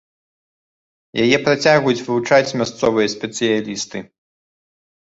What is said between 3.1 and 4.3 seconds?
спецыялісты.